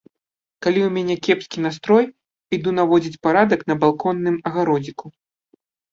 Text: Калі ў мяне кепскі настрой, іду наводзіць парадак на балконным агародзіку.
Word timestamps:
Калі 0.65 0.79
ў 0.83 0.89
мяне 0.95 1.17
кепскі 1.27 1.57
настрой, 1.65 2.05
іду 2.59 2.69
наводзіць 2.79 3.19
парадак 3.27 3.59
на 3.73 3.77
балконным 3.85 4.35
агародзіку. 4.53 5.05